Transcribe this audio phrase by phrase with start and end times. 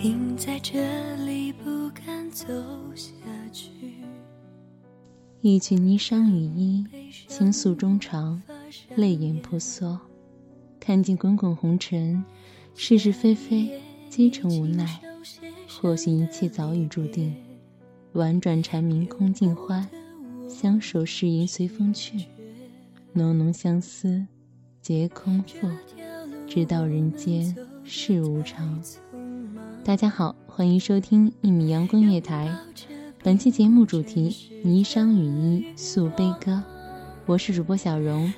[0.00, 2.46] 停在这里，不敢走
[2.96, 3.10] 下
[3.52, 3.68] 去。
[5.42, 6.86] 一曲霓裳羽衣，
[7.28, 8.42] 倾诉衷肠，
[8.96, 10.00] 泪眼婆娑。
[10.80, 12.24] 看尽滚滚红尘，
[12.74, 15.02] 是是非非，皆成无奈。
[15.68, 17.36] 或许一切早已注定，
[18.14, 19.86] 婉转蝉鸣空尽欢，
[20.48, 22.24] 相守誓言随风去。
[23.12, 24.26] 浓浓相思，
[24.80, 25.68] 皆空负。
[26.48, 27.54] 直到人间
[27.84, 28.82] 事无常。
[29.82, 32.54] 大家好，欢迎收听一米阳光月台。
[33.22, 36.62] 本期节目主题：霓裳羽衣诉悲歌。
[37.24, 38.32] 我是主播小荣。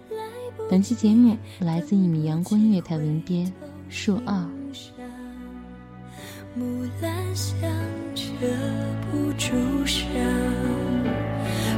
[0.70, 3.52] 本期节目来自一米阳光月台文编
[3.88, 4.34] 树二。
[6.54, 7.68] 木兰香
[8.14, 8.22] 遮
[9.10, 9.52] 不住
[9.84, 10.06] 伤，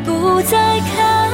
[0.05, 1.31] 不再看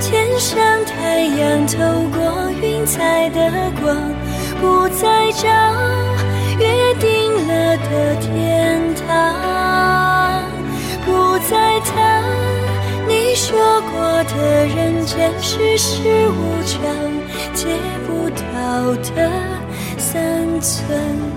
[0.00, 1.78] 天上太阳透
[2.10, 3.96] 过云彩的光，
[4.60, 5.48] 不再找
[6.58, 7.13] 约定
[7.46, 10.42] 了的天堂，
[11.04, 12.22] 不再谈。
[13.06, 13.58] 你说
[13.92, 16.80] 过的人间世事无常，
[17.54, 17.66] 借
[18.06, 19.30] 不到的
[19.98, 21.33] 三寸。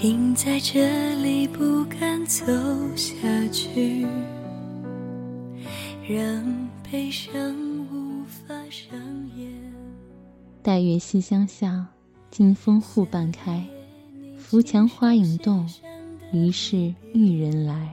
[0.00, 2.46] 停在这里，不敢走
[2.94, 3.16] 下
[3.50, 4.06] 去，
[6.08, 7.34] 让悲伤
[7.90, 8.96] 无法上
[9.36, 9.50] 演。
[10.62, 11.84] 待月西厢下，
[12.30, 13.66] 金风护半开。
[14.36, 15.68] 扶墙花影动，
[16.30, 17.92] 疑是玉人来。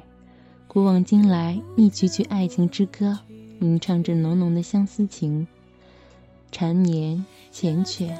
[0.68, 3.18] 古往今来，一曲曲爱情之歌，
[3.62, 5.48] 吟唱着浓浓的相思情。
[6.52, 8.16] 缠绵缱绻，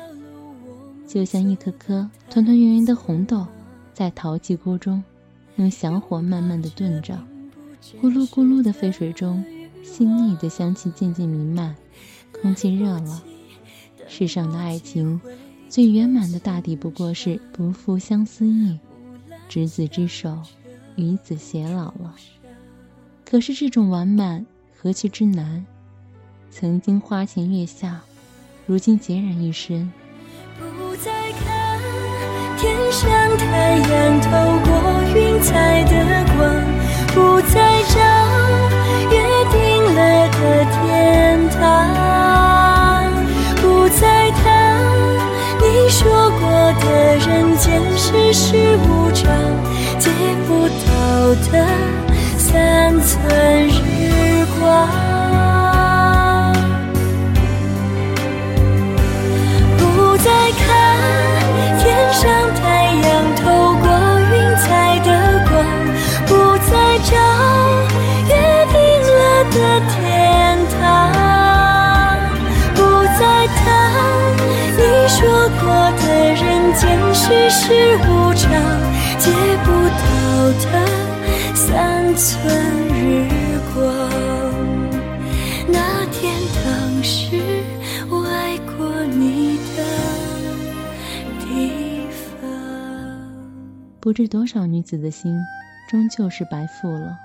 [1.08, 3.46] 就像一颗颗团团圆圆的红豆，
[3.96, 5.02] 在陶器锅中，
[5.56, 7.18] 用小火慢慢的炖着。
[8.02, 9.42] 咕噜咕噜的沸水中，
[9.86, 11.74] 细腻的香气渐渐弥漫，
[12.34, 13.24] 空气热了。
[14.06, 15.22] 世上的爱情，
[15.70, 18.78] 最圆满的大抵不过是不负相思意，
[19.48, 20.42] 执子之手，
[20.98, 22.14] 与子偕老了。
[23.24, 24.46] 可是这种完满
[24.78, 25.66] 何其之难！
[26.52, 28.02] 曾经花前月下，
[28.66, 29.90] 如今孑然一身。
[32.96, 34.30] 像太阳透
[34.64, 34.72] 过
[35.14, 35.92] 云彩的
[36.38, 36.40] 光，
[37.14, 37.54] 不再
[37.90, 37.96] 找
[39.12, 39.16] 约
[39.52, 40.00] 定了
[40.30, 40.40] 的
[40.72, 41.60] 天堂，
[43.58, 43.64] 不
[44.00, 44.44] 再谈
[45.60, 46.00] 你说
[46.40, 46.42] 过
[46.80, 46.86] 的
[47.18, 47.28] 人
[47.58, 48.56] 间世事
[48.88, 49.28] 无常，
[50.00, 50.10] 借
[50.48, 50.88] 不到
[51.52, 51.54] 的
[52.38, 52.54] 见
[77.28, 77.74] 世事
[78.04, 78.52] 无常，
[79.18, 79.32] 借
[79.64, 80.06] 不到
[80.62, 80.66] 的
[81.56, 82.38] 三寸
[82.94, 83.26] 日
[83.74, 83.76] 光。
[85.68, 86.32] 那天
[86.64, 87.42] 当时
[88.12, 89.84] 我爱过你的
[91.40, 92.48] 地方。
[94.00, 95.36] 不知多少女子的心，
[95.90, 97.18] 终究是白付了。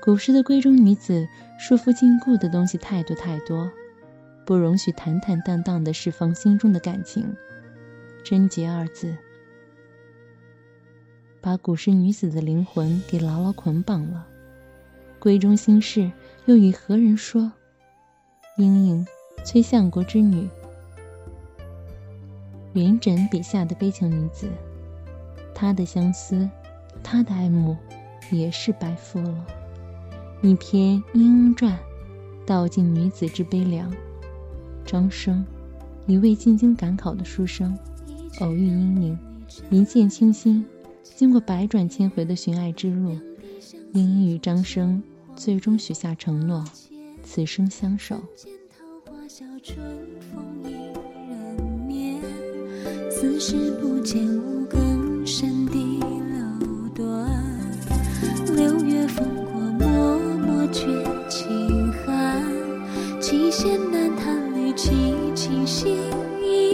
[0.00, 1.28] 古时的闺中女子，
[1.58, 3.70] 束缚禁锢的东西太多太多，
[4.46, 7.36] 不容许坦坦荡荡地释放心中的感情。
[8.24, 9.14] 贞洁二字，
[11.42, 14.26] 把古时女子的灵魂给牢牢捆绑了。
[15.20, 16.10] 闺中心事，
[16.46, 17.52] 又与何人说？
[18.56, 19.06] 莺莺，
[19.44, 20.48] 崔相国之女，
[22.72, 24.48] 元稹笔下的悲情女子，
[25.54, 26.48] 她的相思，
[27.02, 27.76] 她的爱慕，
[28.30, 29.46] 也是白付了。
[30.40, 31.72] 一篇《莺莺传》，
[32.46, 33.92] 道尽女子之悲凉。
[34.82, 35.44] 张生，
[36.06, 37.76] 一位进京赶考的书生，
[38.40, 39.18] 偶遇莺莺，
[39.70, 40.64] 一见倾心。
[41.02, 43.10] 经过百转千回的寻爱之路，
[43.92, 45.02] 莺莺与张生
[45.36, 46.64] 最终许下承诺，
[47.22, 48.20] 此生相守。
[58.56, 59.86] 六月风过脉
[60.38, 60.86] 脉却
[61.28, 62.42] 轻寒，
[63.20, 64.90] 七弦难弹绿绮
[65.34, 65.96] 清心
[66.42, 66.73] 一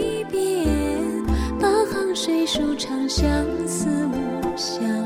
[2.23, 3.25] 谁书长相
[3.67, 5.00] 思无相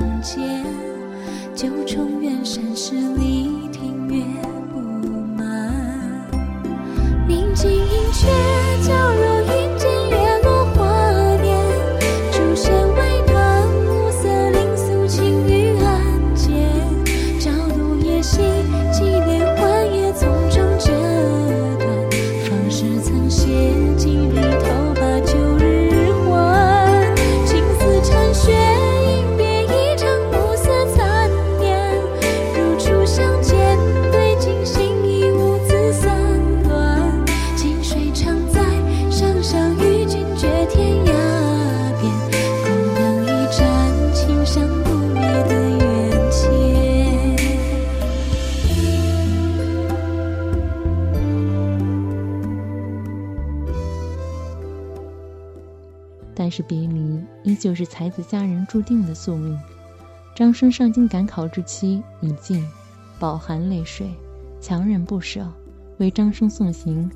[56.36, 59.58] 但是别离依旧是才子佳人注定的宿命。
[60.36, 62.62] 张生上京赶考之期已尽，
[63.18, 64.06] 饱含泪水，
[64.60, 65.50] 强忍不舍，
[65.98, 67.10] 为张生送行。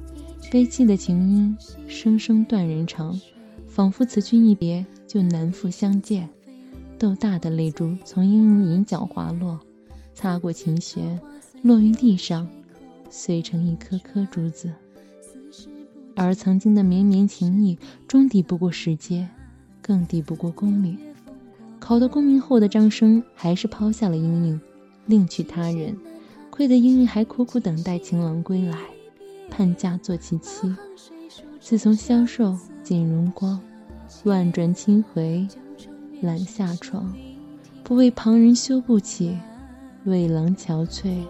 [0.49, 3.19] 悲泣的琴音，声声断人肠，
[3.67, 6.27] 仿佛此去一别就难复相见。
[6.97, 9.59] 豆大的泪珠从莺莺眼角滑落，
[10.13, 11.19] 擦过琴弦，
[11.61, 12.47] 落于地上，
[13.09, 14.71] 碎成一颗颗珠子。
[16.15, 17.77] 而曾经的绵绵情谊，
[18.07, 19.29] 终抵不过时间，
[19.81, 20.97] 更抵不过功名。
[21.79, 24.61] 考得功名后的张生，还是抛下了莺莺，
[25.05, 25.97] 另娶他人，
[26.49, 28.77] 亏得莺莺还苦苦等待情郎归来，
[29.49, 30.75] 盼嫁做其妻。
[31.59, 33.59] 自从消瘦见荣光，
[34.23, 35.47] 万转千回
[36.21, 37.13] 揽下床，
[37.83, 39.37] 不为旁人羞不起，
[40.03, 41.23] 为郎憔悴，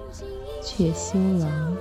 [0.64, 1.78] 却羞郎。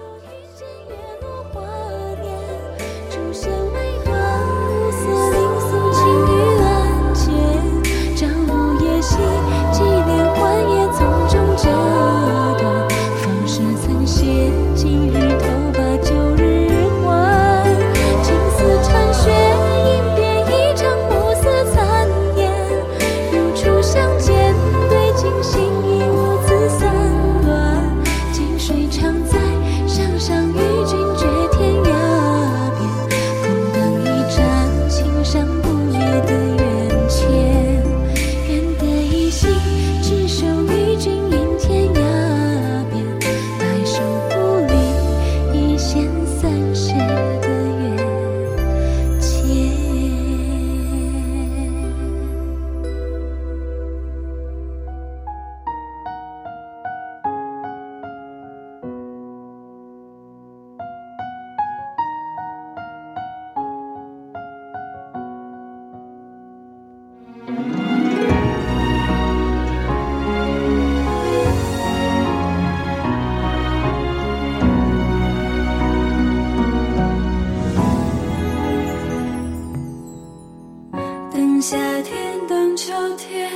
[81.60, 83.50] 夏天，等秋天，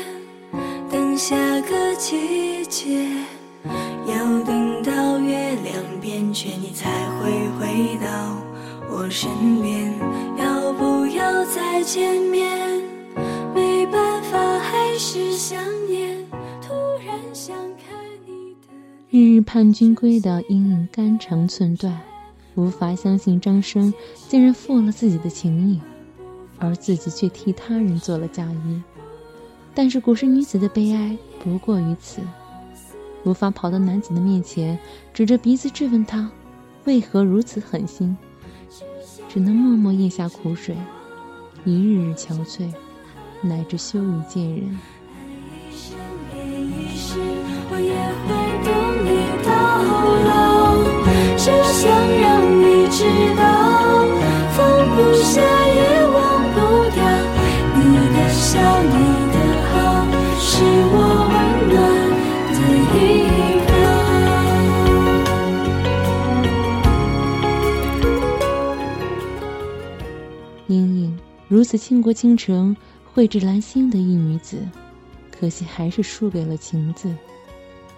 [0.91, 3.07] 等下个季节，
[4.07, 8.37] 要等到月亮变缺，你才会回到
[8.91, 9.31] 我身
[9.63, 9.93] 边。
[10.37, 12.83] 要不要再见面？
[13.55, 16.19] 没办法，还是想念。
[16.61, 16.75] 突
[17.07, 18.69] 然想看你的。
[19.11, 22.01] 日日盼君归的阴影肝肠寸断，
[22.57, 23.95] 无法相信张生
[24.29, 25.81] 竟然负了自己的情影。
[26.63, 28.83] 而自己却替他人做了嫁衣。
[29.75, 32.21] 但是古时女子的悲哀不过于此，
[33.25, 34.79] 无法跑到男子的面前，
[35.13, 36.31] 指着鼻子质问他
[36.85, 38.17] 为何如此狠心，
[39.29, 40.77] 只能默默咽下苦水，
[41.65, 42.73] 一日日憔悴，
[43.41, 44.79] 乃至羞于见人。
[47.75, 47.95] 我也
[48.27, 48.31] 会
[48.65, 48.71] 等
[49.05, 49.09] 你
[49.43, 49.51] 到
[50.29, 50.31] 老，
[51.37, 51.45] 只
[51.81, 51.83] 想
[71.73, 72.77] 如此倾国倾城、
[73.15, 74.59] 蕙质兰心的一女子，
[75.31, 77.17] 可惜还是输给了情字。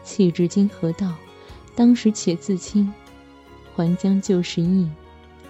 [0.05, 1.13] 弃至今何道？
[1.75, 2.95] 当时且自清，
[3.75, 4.89] 还将旧时意，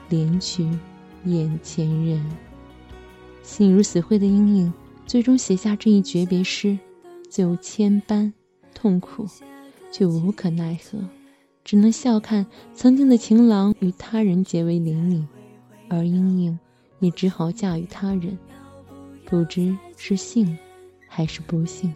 [0.09, 0.66] 怜取
[1.26, 2.26] 眼前人。
[3.43, 4.73] 心如死灰的英英，
[5.04, 6.78] 最终写下这一诀别诗，
[7.28, 8.33] 就千般
[8.73, 9.28] 痛苦，
[9.93, 10.99] 却无可奈何，
[11.62, 15.26] 只能笑看曾经的情郎与他人结为连理，
[15.90, 16.59] 而英英
[17.05, 18.39] 你只好嫁与他人，
[19.27, 20.57] 不知是幸
[21.07, 21.93] 还是不幸。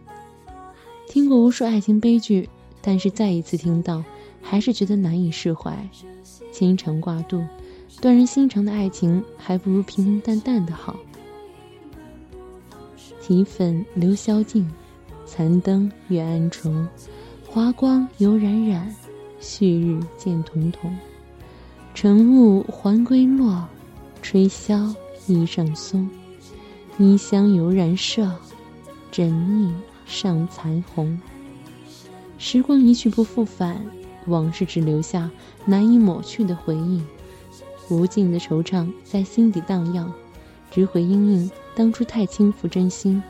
[1.06, 2.46] 听过无数爱情悲剧，
[2.82, 4.04] 但是再一次听到，
[4.42, 5.74] 还是觉得难以释怀。
[6.52, 7.42] 牵肠挂肚、
[8.02, 10.94] 断人心肠的爱情，还不如平平淡淡的好。
[13.22, 14.70] 提粉留宵静，
[15.24, 16.86] 残灯月暗重。
[17.46, 18.94] 华光犹冉冉，
[19.40, 20.94] 旭日渐彤彤。
[21.94, 23.66] 晨雾还归落，
[24.22, 24.94] 吹箫
[25.26, 26.08] 衣上松。
[26.98, 28.30] 衣香犹然射，
[29.10, 29.72] 枕意。
[30.10, 31.20] 上残红，
[32.38, 33.78] 时光一去不复返，
[34.24, 35.30] 往事只留下
[35.66, 37.02] 难以抹去的回忆，
[37.90, 40.10] 无尽的惆怅在心底荡漾，
[40.70, 43.22] 只悔英英当初太轻浮真心，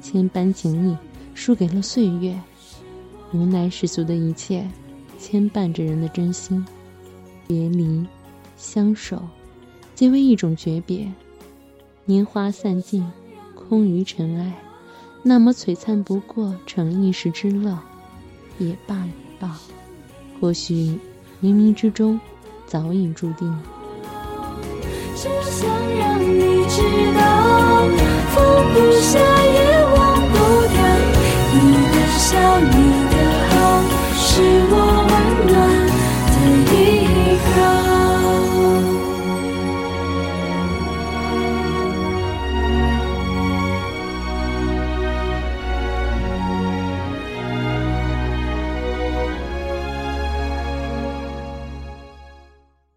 [0.00, 0.96] 千般情意
[1.34, 2.40] 输给了岁月，
[3.32, 4.64] 无奈世俗的一切
[5.18, 6.64] 牵绊着人的真心，
[7.48, 8.06] 别离、
[8.56, 9.20] 相守，
[9.94, 11.12] 皆为一种诀别，
[12.04, 13.08] 年华散尽，
[13.54, 14.52] 空余尘埃。
[15.22, 17.78] 那么璀璨不过逞一时之乐，
[18.58, 19.56] 也罢也罢。
[20.40, 20.98] 或许
[21.40, 22.18] 冥冥之中
[22.66, 23.56] 早已注定。
[25.14, 26.82] 只想让你知
[27.14, 27.86] 道，
[28.34, 28.42] 放
[28.74, 30.34] 不下也忘不
[30.74, 30.76] 掉
[31.54, 31.56] 你
[31.92, 32.34] 的笑，